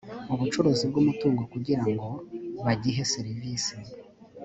ubucuruzi 0.33 0.83
bw 0.89 0.95
umutungo 1.01 1.41
kugira 1.53 1.83
ngo 1.91 2.07
bagihe 2.65 3.01
serivisi 3.13 3.75